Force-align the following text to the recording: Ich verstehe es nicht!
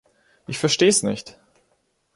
Ich 0.47 0.57
verstehe 0.57 0.87
es 0.89 1.03
nicht! 1.03 1.37